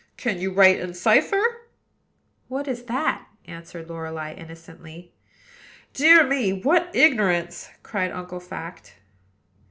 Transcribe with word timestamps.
"Can 0.17 0.39
you 0.39 0.51
write 0.51 0.79
and 0.79 0.97
cipher?" 0.97 1.67
"What 2.47 2.67
is 2.67 2.85
that?" 2.85 3.27
asked 3.47 3.75
Lorelei 3.75 4.33
innocently. 4.33 5.13
"Dear 5.93 6.25
me! 6.25 6.51
what 6.59 6.89
ignorance!" 6.95 7.69
cried 7.83 8.09
Uncle 8.09 8.39
Fact. 8.39 8.95